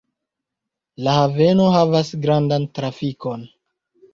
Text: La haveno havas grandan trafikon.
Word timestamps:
La 1.07 1.13
haveno 1.17 1.67
havas 1.75 2.11
grandan 2.25 2.67
trafikon. 2.79 3.45